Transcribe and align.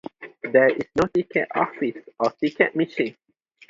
There 0.41 0.69
is 0.69 0.81
no 0.95 1.05
ticket 1.13 1.49
office 1.53 1.99
or 2.17 2.31
ticket 2.31 2.75
machine. 2.75 3.15